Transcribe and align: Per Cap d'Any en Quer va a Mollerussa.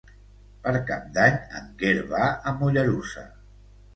Per 0.67 0.71
Cap 0.87 1.03
d'Any 1.17 1.35
en 1.59 1.67
Quer 1.83 1.93
va 2.15 2.31
a 2.31 2.53
Mollerussa. 2.63 3.27